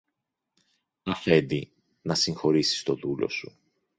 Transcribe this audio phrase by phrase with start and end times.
[1.03, 3.57] Αφέντη, να συγχωρήσεις το δούλο σου.